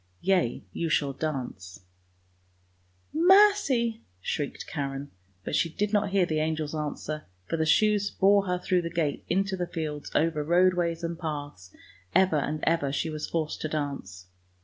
Yea, 0.21 0.65
you 0.73 0.89
shall 0.89 1.13
dance 1.13 1.81
""Mercy!" 3.13 4.01
shrieked 4.33 4.65
Karen, 4.65 5.11
but 5.43 5.55
she 5.55 5.69
did 5.69 5.93
not 5.93 6.09
hear 6.09 6.25
the 6.25 6.39
angel's 6.39 6.73
answer, 6.73 7.25
for 7.45 7.55
the 7.55 7.67
shoes 7.67 8.09
bore 8.09 8.47
her 8.47 8.57
through 8.57 8.81
the 8.81 8.89
gate 8.89 9.23
into 9.29 9.55
the 9.55 9.67
fields 9.67 10.09
over 10.15 10.43
roadways 10.43 11.03
and 11.03 11.19
paths, 11.19 11.71
ever 12.15 12.37
and 12.37 12.63
ever 12.63 12.91
she 12.91 13.11
was 13.11 13.29
forced 13.29 13.61
to 13.61 13.67
dance. 13.67 14.25